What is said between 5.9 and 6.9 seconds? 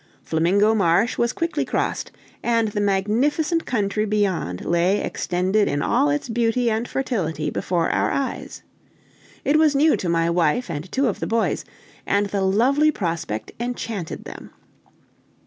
its beauty and